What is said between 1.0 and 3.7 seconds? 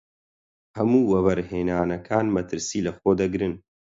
وەبەرهێنانەکان مەترسی لەخۆ دەگرن.